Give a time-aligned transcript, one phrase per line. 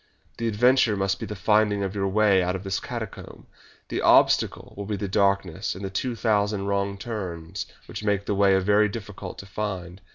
[0.39, 3.45] The adventure must be the finding of your way out of this catacomb.
[3.89, 8.33] The obstacle will be the darkness and the two thousand wrong turns which make the
[8.33, 10.01] way a little difficult to find.